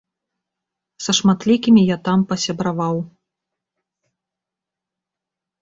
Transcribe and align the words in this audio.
Са 1.07 1.11
шматлікімі 1.17 1.83
я 1.89 1.97
там 2.09 2.19
пасябраваў. 2.31 2.97